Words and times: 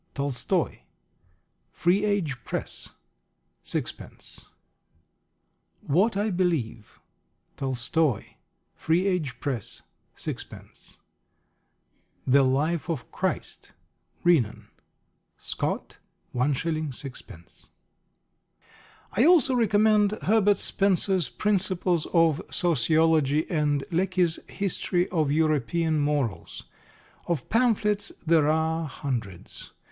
_Tolstoy. 0.15 0.79
Free 1.71 2.03
Age 2.05 2.43
Press, 2.43 2.89
6d. 3.63 4.47
What 5.81 6.17
I 6.17 6.31
Believe, 6.31 6.99
Tolstoy. 7.55 8.23
Free 8.75 9.05
Age 9.05 9.39
Press, 9.39 9.83
6d. 10.17 10.95
The 12.25 12.41
Life 12.41 12.89
of 12.89 13.11
Christ, 13.11 13.73
Renan. 14.23 14.69
Scott, 15.37 15.99
1s. 16.33 16.89
6d. 16.89 17.67
I 19.11 19.23
also 19.23 19.53
recommend 19.53 20.13
Herbert 20.23 20.57
Spencer's 20.57 21.29
Principles 21.29 22.07
of 22.07 22.41
Sociology 22.49 23.47
and 23.51 23.83
Lecky's 23.91 24.39
History 24.49 25.07
of 25.09 25.31
European 25.31 25.99
Morals. 25.99 26.63
Of 27.27 27.47
pamphlets 27.49 28.11
there 28.25 28.47
are 28.49 28.87
hundreds. 28.87 29.73